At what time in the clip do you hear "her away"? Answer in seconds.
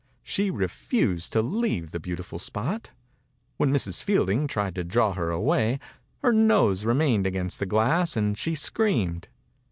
5.13-5.79